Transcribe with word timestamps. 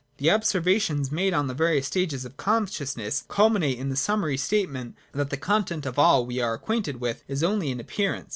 The 0.17 0.31
observations, 0.31 1.11
made 1.11 1.31
on 1.31 1.45
the 1.45 1.53
various 1.53 1.85
stages 1.85 2.25
of 2.25 2.35
consciousness, 2.35 3.23
culminate 3.27 3.77
in 3.77 3.89
the 3.89 3.95
summary 3.95 4.35
statement, 4.35 4.95
that 5.11 5.29
the 5.29 5.37
content 5.37 5.85
of 5.85 5.99
all 5.99 6.25
we 6.25 6.39
are 6.41 6.55
acquainted 6.55 6.99
with 6.99 7.21
is 7.27 7.43
only 7.43 7.71
an 7.71 7.79
ap 7.79 7.85
pearance. 7.87 8.29